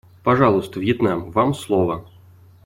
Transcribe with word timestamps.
Пожалуйста, 0.23 0.79
Вьетнам, 0.79 1.29
вам 1.31 1.53
слово. 1.53 2.09